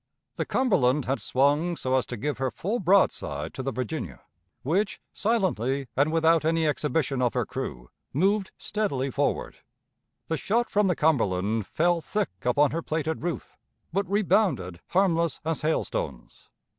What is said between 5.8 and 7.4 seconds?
and without any exhibition of